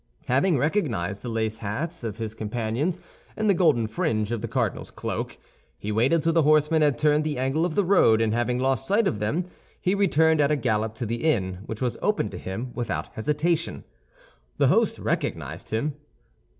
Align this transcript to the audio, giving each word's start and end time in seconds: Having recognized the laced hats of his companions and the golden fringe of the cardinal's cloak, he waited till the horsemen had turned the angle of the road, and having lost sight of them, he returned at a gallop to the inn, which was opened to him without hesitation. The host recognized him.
Having 0.25 0.57
recognized 0.57 1.21
the 1.21 1.29
laced 1.29 1.59
hats 1.59 2.03
of 2.03 2.17
his 2.17 2.33
companions 2.33 2.99
and 3.37 3.47
the 3.47 3.53
golden 3.53 3.85
fringe 3.85 4.31
of 4.31 4.41
the 4.41 4.47
cardinal's 4.47 4.89
cloak, 4.89 5.37
he 5.77 5.91
waited 5.91 6.23
till 6.23 6.33
the 6.33 6.41
horsemen 6.41 6.81
had 6.81 6.97
turned 6.97 7.23
the 7.23 7.37
angle 7.37 7.67
of 7.67 7.75
the 7.75 7.83
road, 7.85 8.19
and 8.19 8.33
having 8.33 8.57
lost 8.57 8.87
sight 8.87 9.07
of 9.07 9.19
them, 9.19 9.45
he 9.79 9.93
returned 9.93 10.41
at 10.41 10.49
a 10.49 10.55
gallop 10.55 10.95
to 10.95 11.05
the 11.05 11.17
inn, 11.23 11.59
which 11.67 11.83
was 11.83 11.99
opened 12.01 12.31
to 12.31 12.39
him 12.39 12.71
without 12.73 13.13
hesitation. 13.13 13.83
The 14.57 14.69
host 14.69 14.97
recognized 14.97 15.69
him. 15.69 15.93